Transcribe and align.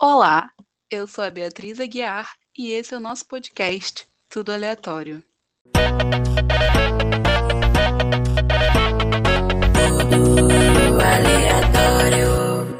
Olá, 0.00 0.52
eu 0.88 1.08
sou 1.08 1.24
a 1.24 1.30
Beatriz 1.30 1.80
Aguiar 1.80 2.30
e 2.56 2.70
esse 2.70 2.94
é 2.94 2.96
o 2.96 3.00
nosso 3.00 3.26
podcast 3.26 4.06
Tudo 4.28 4.52
Aleatório. 4.52 5.24
Tudo 10.08 11.00
aleatório. 11.02 12.78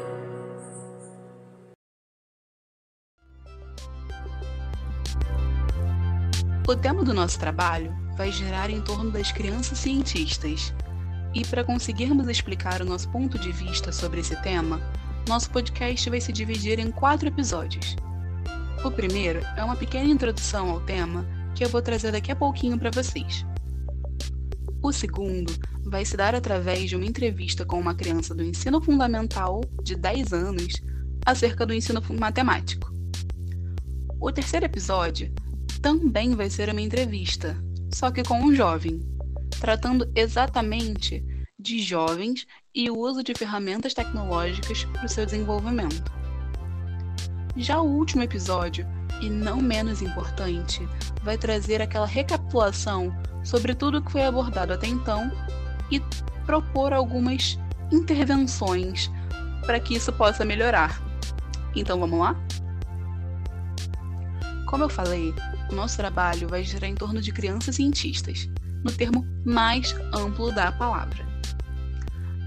O 6.65 6.75
tema 6.77 7.03
do 7.03 7.13
nosso 7.13 7.37
trabalho 7.37 7.93
vai 8.15 8.31
girar 8.31 8.69
em 8.69 8.81
torno 8.81 9.11
das 9.11 9.29
crianças 9.33 9.77
cientistas. 9.77 10.73
E 11.35 11.45
para 11.45 11.65
conseguirmos 11.65 12.29
explicar 12.29 12.81
o 12.81 12.85
nosso 12.85 13.11
ponto 13.11 13.37
de 13.37 13.51
vista 13.51 13.91
sobre 13.91 14.21
esse 14.21 14.41
tema, 14.41 14.79
nosso 15.29 15.51
podcast 15.51 16.09
vai 16.09 16.19
se 16.19 16.33
dividir 16.33 16.79
em 16.79 16.89
quatro 16.89 17.27
episódios. 17.27 17.95
O 18.83 18.89
primeiro 18.89 19.41
é 19.55 19.63
uma 19.63 19.75
pequena 19.75 20.09
introdução 20.09 20.71
ao 20.71 20.81
tema 20.81 21.23
que 21.53 21.63
eu 21.63 21.69
vou 21.69 21.83
trazer 21.83 22.11
daqui 22.11 22.31
a 22.31 22.35
pouquinho 22.35 22.79
para 22.79 22.89
vocês. 22.89 23.45
O 24.81 24.91
segundo 24.91 25.53
vai 25.85 26.03
se 26.03 26.17
dar 26.17 26.33
através 26.33 26.89
de 26.89 26.95
uma 26.95 27.05
entrevista 27.05 27.63
com 27.63 27.79
uma 27.79 27.93
criança 27.93 28.33
do 28.33 28.43
ensino 28.43 28.81
fundamental 28.81 29.61
de 29.83 29.95
10 29.95 30.33
anos 30.33 30.73
acerca 31.23 31.63
do 31.63 31.75
ensino 31.75 32.01
matemático. 32.19 32.91
O 34.19 34.31
terceiro 34.31 34.65
episódio 34.65 35.31
também 35.79 36.35
vai 36.35 36.49
ser 36.49 36.69
uma 36.69 36.81
entrevista, 36.81 37.55
só 37.93 38.09
que 38.09 38.23
com 38.23 38.41
um 38.41 38.55
jovem, 38.55 38.99
tratando 39.59 40.11
exatamente 40.15 41.23
de 41.59 41.79
jovens 41.83 42.47
e 42.73 42.89
o 42.89 42.97
uso 42.97 43.23
de 43.23 43.33
ferramentas 43.33 43.93
tecnológicas 43.93 44.85
para 44.85 45.05
o 45.05 45.09
seu 45.09 45.25
desenvolvimento. 45.25 46.11
Já 47.55 47.81
o 47.81 47.87
último 47.87 48.23
episódio, 48.23 48.87
e 49.21 49.29
não 49.29 49.57
menos 49.61 50.01
importante, 50.01 50.87
vai 51.23 51.37
trazer 51.37 51.81
aquela 51.81 52.05
recapitulação 52.05 53.13
sobre 53.43 53.73
tudo 53.73 54.01
que 54.01 54.11
foi 54.11 54.23
abordado 54.25 54.73
até 54.73 54.87
então 54.87 55.31
e 55.91 55.99
propor 56.45 56.93
algumas 56.93 57.59
intervenções 57.91 59.11
para 59.65 59.79
que 59.79 59.95
isso 59.95 60.13
possa 60.13 60.45
melhorar. 60.45 61.01
Então 61.75 61.99
vamos 61.99 62.19
lá? 62.19 62.35
Como 64.67 64.83
eu 64.83 64.89
falei, 64.89 65.33
o 65.71 65.75
nosso 65.75 65.97
trabalho 65.97 66.47
vai 66.47 66.63
girar 66.63 66.89
em 66.89 66.95
torno 66.95 67.21
de 67.21 67.31
crianças 67.31 67.75
cientistas, 67.75 68.47
no 68.83 68.91
termo 68.91 69.25
mais 69.43 69.95
amplo 70.13 70.51
da 70.53 70.71
palavra. 70.71 71.28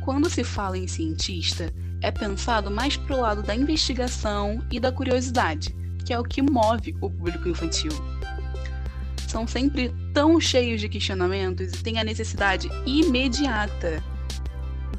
Quando 0.04 0.28
se 0.28 0.42
fala 0.42 0.76
em 0.76 0.88
cientista, 0.88 1.72
é 2.00 2.10
pensado 2.10 2.70
mais 2.72 2.96
para 2.96 3.16
o 3.16 3.20
lado 3.20 3.42
da 3.42 3.54
investigação 3.54 4.60
e 4.68 4.80
da 4.80 4.90
curiosidade, 4.90 5.74
que 6.04 6.12
é 6.12 6.18
o 6.18 6.24
que 6.24 6.42
move 6.42 6.96
o 7.00 7.08
público 7.08 7.48
infantil. 7.48 7.92
São 9.28 9.46
sempre 9.46 9.94
tão 10.12 10.40
cheios 10.40 10.80
de 10.80 10.88
questionamentos 10.88 11.72
e 11.72 11.82
têm 11.84 12.00
a 12.00 12.04
necessidade 12.04 12.68
imediata 12.84 14.02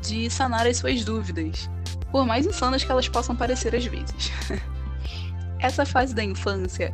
de 0.02 0.30
sanar 0.30 0.66
as 0.66 0.78
suas 0.78 1.04
dúvidas, 1.04 1.70
por 2.10 2.26
mais 2.26 2.46
insanas 2.46 2.84
que 2.84 2.92
elas 2.92 3.10
possam 3.10 3.36
parecer 3.36 3.76
às 3.76 3.86
vezes. 3.86 4.32
Essa 5.60 5.86
fase 5.86 6.16
da 6.16 6.24
infância, 6.24 6.94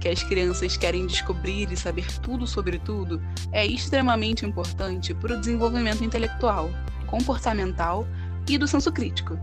que 0.00 0.08
as 0.08 0.22
crianças 0.22 0.78
querem 0.78 1.06
descobrir 1.06 1.70
e 1.70 1.76
saber 1.76 2.10
tudo 2.20 2.46
sobre 2.46 2.78
tudo, 2.78 3.20
é 3.52 3.66
extremamente 3.66 4.46
importante 4.46 5.12
para 5.12 5.36
o 5.36 5.40
desenvolvimento 5.40 6.02
intelectual 6.02 6.70
comportamental 7.10 8.06
e 8.48 8.56
do 8.56 8.68
senso 8.68 8.92
crítico, 8.92 9.38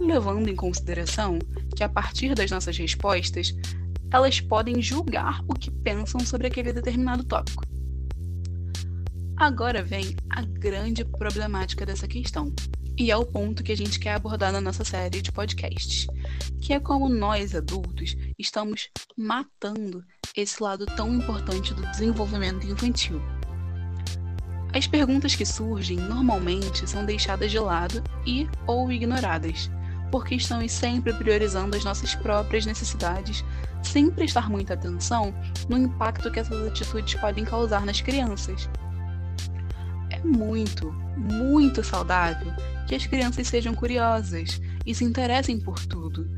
levando 0.00 0.48
em 0.48 0.54
consideração 0.54 1.38
que 1.74 1.82
a 1.82 1.88
partir 1.88 2.34
das 2.34 2.50
nossas 2.50 2.76
respostas, 2.76 3.54
elas 4.12 4.40
podem 4.40 4.80
julgar 4.80 5.42
o 5.48 5.54
que 5.54 5.70
pensam 5.70 6.20
sobre 6.20 6.46
aquele 6.46 6.72
determinado 6.72 7.24
tópico. 7.24 7.64
Agora 9.36 9.82
vem 9.82 10.16
a 10.30 10.42
grande 10.42 11.04
problemática 11.04 11.84
dessa 11.84 12.06
questão, 12.06 12.54
e 12.98 13.10
é 13.10 13.16
o 13.16 13.26
ponto 13.26 13.62
que 13.62 13.72
a 13.72 13.76
gente 13.76 13.98
quer 13.98 14.14
abordar 14.14 14.52
na 14.52 14.60
nossa 14.60 14.84
série 14.84 15.20
de 15.20 15.30
podcasts, 15.30 16.06
que 16.62 16.72
é 16.72 16.80
como 16.80 17.08
nós 17.08 17.54
adultos 17.54 18.16
estamos 18.38 18.88
matando 19.16 20.02
esse 20.34 20.62
lado 20.62 20.86
tão 20.86 21.14
importante 21.14 21.74
do 21.74 21.82
desenvolvimento 21.90 22.66
infantil. 22.66 23.20
As 24.76 24.86
perguntas 24.86 25.34
que 25.34 25.46
surgem 25.46 25.96
normalmente 25.96 26.86
são 26.86 27.02
deixadas 27.02 27.50
de 27.50 27.58
lado 27.58 28.04
e 28.26 28.46
ou 28.66 28.92
ignoradas, 28.92 29.70
porque 30.10 30.34
estamos 30.34 30.70
sempre 30.70 31.14
priorizando 31.14 31.74
as 31.74 31.82
nossas 31.82 32.14
próprias 32.14 32.66
necessidades, 32.66 33.42
sem 33.82 34.10
prestar 34.10 34.50
muita 34.50 34.74
atenção 34.74 35.34
no 35.66 35.78
impacto 35.78 36.30
que 36.30 36.40
essas 36.40 36.66
atitudes 36.66 37.14
podem 37.14 37.42
causar 37.42 37.86
nas 37.86 38.02
crianças. 38.02 38.68
É 40.10 40.18
muito, 40.18 40.92
muito 41.16 41.82
saudável 41.82 42.52
que 42.86 42.94
as 42.94 43.06
crianças 43.06 43.48
sejam 43.48 43.74
curiosas 43.74 44.60
e 44.84 44.94
se 44.94 45.04
interessem 45.04 45.58
por 45.58 45.86
tudo, 45.86 46.28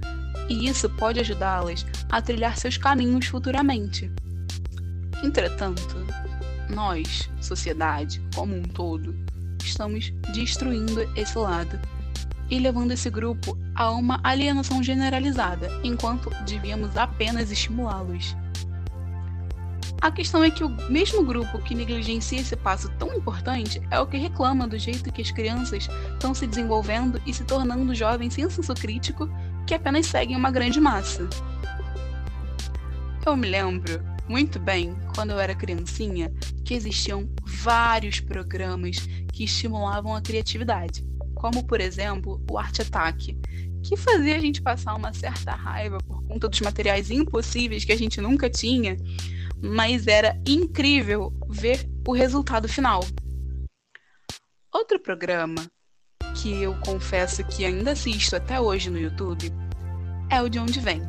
e 0.49 0.69
isso 0.69 0.89
pode 0.91 1.19
ajudá-las 1.19 1.85
a 2.09 2.23
trilhar 2.23 2.57
seus 2.57 2.77
caminhos 2.77 3.27
futuramente. 3.27 4.09
Entretanto, 5.25 6.07
nós, 6.69 7.29
sociedade 7.41 8.23
como 8.35 8.55
um 8.55 8.63
todo, 8.63 9.15
estamos 9.63 10.13
destruindo 10.33 11.03
esse 11.17 11.37
lado 11.37 11.79
e 12.51 12.59
levando 12.59 12.93
esse 12.93 13.11
grupo 13.11 13.59
a 13.75 13.91
uma 13.91 14.21
alienação 14.23 14.83
generalizada, 14.83 15.69
enquanto 15.85 16.31
devíamos 16.45 16.97
apenas 16.97 17.51
estimulá-los. 17.51 18.37
A 20.01 20.13
questão 20.13 20.45
é 20.45 20.51
que 20.51 20.63
o 20.63 20.69
mesmo 20.91 21.25
grupo 21.25 21.59
que 21.59 21.75
negligencia 21.75 22.41
esse 22.41 22.55
passo 22.55 22.89
tão 22.99 23.13
importante 23.15 23.83
é 23.91 23.99
o 23.99 24.07
que 24.07 24.17
reclama 24.17 24.69
do 24.69 24.79
jeito 24.79 25.13
que 25.13 25.21
as 25.21 25.33
crianças 25.33 25.89
estão 26.13 26.33
se 26.33 26.47
desenvolvendo 26.47 27.21
e 27.27 27.35
se 27.35 27.43
tornando 27.45 27.95
jovens 27.95 28.35
sem 28.35 28.49
senso 28.49 28.75
crítico 28.75 29.29
que 29.67 29.75
apenas 29.75 30.07
seguem 30.07 30.37
uma 30.37 30.53
grande 30.53 30.81
massa. 30.81 31.29
Eu 33.27 33.37
me 33.37 33.49
lembro 33.49 34.01
muito 34.29 34.61
bem, 34.61 34.97
quando 35.15 35.31
eu 35.31 35.39
era 35.41 35.55
criancinha, 35.55 36.33
que 36.69 36.75
existiam 36.75 37.27
vários 37.47 38.21
programas 38.21 38.99
que 39.33 39.45
estimulavam 39.45 40.15
a 40.15 40.21
criatividade, 40.21 41.03
como 41.35 41.67
por 41.67 41.81
exemplo 41.81 42.45
o 42.51 42.59
Arte 42.59 42.83
Ataque, 42.83 43.39
que 43.83 43.97
fazia 43.97 44.37
a 44.37 44.39
gente 44.39 44.61
passar 44.61 44.95
uma 44.95 45.15
certa 45.15 45.53
raiva 45.53 45.97
por 46.07 46.23
conta 46.25 46.47
dos 46.47 46.61
materiais 46.61 47.11
impossíveis 47.11 47.87
que 47.87 47.93
a 47.93 47.97
gente 47.97 48.21
nunca 48.21 48.51
tinha, 48.51 48.99
mas 49.63 50.07
era 50.07 50.39
incrível 50.47 51.33
ver 51.49 51.89
o 52.07 52.13
resultado 52.13 52.69
final. 52.69 53.01
Outro 54.71 55.01
programa 55.01 55.67
que 56.35 56.63
eu 56.63 56.79
confesso 56.81 57.43
que 57.45 57.65
ainda 57.65 57.93
assisto 57.93 58.37
até 58.37 58.61
hoje 58.61 58.91
no 58.91 58.99
YouTube 58.99 59.51
é 60.29 60.43
o 60.43 60.51
De 60.51 60.59
Onde 60.59 60.81
Vem. 60.81 61.01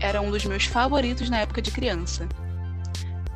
Era 0.00 0.22
um 0.22 0.30
dos 0.30 0.46
meus 0.46 0.64
favoritos 0.64 1.28
na 1.28 1.40
época 1.40 1.60
de 1.60 1.70
criança. 1.70 2.26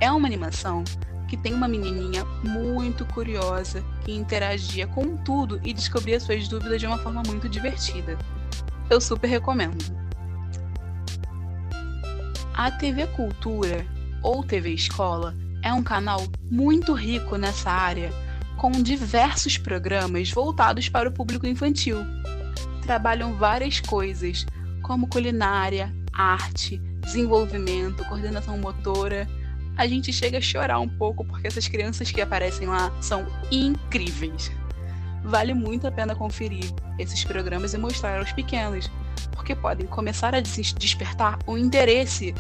É 0.01 0.11
uma 0.11 0.27
animação 0.27 0.83
que 1.29 1.37
tem 1.37 1.53
uma 1.55 1.69
menininha 1.69 2.25
muito 2.43 3.05
curiosa 3.07 3.83
que 4.05 4.13
interagia 4.13 4.87
com 4.87 5.17
tudo 5.17 5.61
e 5.65 5.73
descobria 5.73 6.21
suas 6.21 6.49
dúvidas 6.49 6.81
de 6.81 6.87
uma 6.87 6.99
forma 6.99 7.23
muito 7.27 7.49
divertida. 7.49 8.17
Eu 8.89 9.01
super 9.01 9.29
recomendo. 9.29 9.85
A 12.55 12.71
TV 12.71 13.07
Cultura 13.09 13.85
ou 14.23 14.43
TV 14.43 14.71
Escola 14.71 15.35
é 15.63 15.73
um 15.73 15.83
canal 15.83 16.23
muito 16.51 16.95
rico 16.95 17.37
nessa 17.37 17.71
área, 17.71 18.13
com 18.57 18.71
diversos 18.71 19.59
programas 19.59 20.31
voltados 20.31 20.89
para 20.89 21.09
o 21.09 21.13
público 21.13 21.47
infantil. 21.47 21.99
Trabalham 22.83 23.35
várias 23.35 23.81
coisas, 23.81 24.47
como 24.83 25.09
culinária, 25.09 25.93
arte, 26.13 26.79
desenvolvimento, 27.03 28.05
coordenação 28.05 28.57
motora 28.59 29.29
a 29.77 29.87
gente 29.87 30.13
chega 30.13 30.39
a 30.39 30.41
chorar 30.41 30.81
um 30.81 30.89
pouco 30.89 31.25
porque 31.25 31.47
essas 31.47 31.69
crianças 31.69 32.11
que 32.11 32.21
aparecem 32.21 32.67
lá 32.67 32.91
são 33.01 33.27
incríveis. 33.51 34.51
Vale 35.23 35.53
muito 35.55 35.87
a 35.87 35.91
pena 35.91 36.15
conferir 36.15 36.65
esses 36.99 37.25
programas 37.25 37.75
e 37.75 37.79
mostrar 37.79 38.19
aos 38.19 38.33
pequenos, 38.33 38.91
porque 39.33 39.55
podem 39.55 39.87
começar 39.87 40.35
a 40.35 40.41
despertar 40.41 41.39
o 41.47 41.59
interesse 41.59 42.35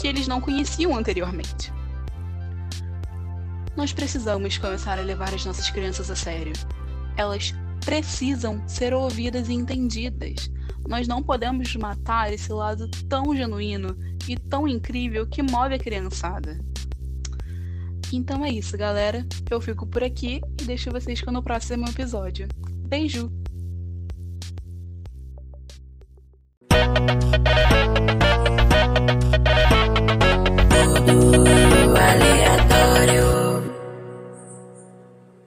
que 0.00 0.08
eles 0.08 0.26
não 0.26 0.40
conheciam 0.40 0.96
anteriormente. 0.96 1.72
Nós 3.76 3.92
precisamos 3.92 4.58
começar 4.58 4.98
a 4.98 5.02
levar 5.02 5.32
as 5.32 5.46
nossas 5.46 5.70
crianças 5.70 6.10
a 6.10 6.16
sério. 6.16 6.52
Elas 7.16 7.54
precisam 7.84 8.62
ser 8.68 8.92
ouvidas 8.92 9.48
e 9.48 9.54
entendidas. 9.54 10.50
Nós 10.86 11.08
não 11.08 11.22
podemos 11.22 11.74
matar 11.76 12.32
esse 12.32 12.52
lado 12.52 12.88
tão 13.08 13.34
genuíno 13.34 13.96
e 14.28 14.36
tão 14.36 14.68
incrível 14.68 15.26
que 15.26 15.42
move 15.42 15.74
a 15.74 15.78
criançada. 15.78 16.58
Então 18.12 18.44
é 18.44 18.50
isso, 18.50 18.76
galera. 18.76 19.26
Eu 19.50 19.60
fico 19.60 19.86
por 19.86 20.04
aqui 20.04 20.40
e 20.60 20.64
deixo 20.64 20.90
vocês 20.90 21.20
com 21.20 21.30
o 21.32 21.42
próximo 21.42 21.88
episódio. 21.88 22.46
Beijo! 22.86 23.30